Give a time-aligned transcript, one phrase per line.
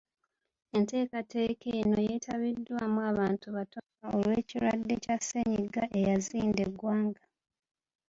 [0.77, 7.23] Enteekateeka eno yeetabiddwamu abantu batono olw’ekirwadde kya ssennyiga eyazinda eggwanga.